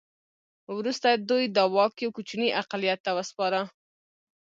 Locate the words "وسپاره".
3.17-3.61